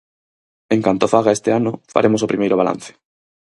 [0.75, 2.91] En canto faga este ano, faremos o primeiro balance.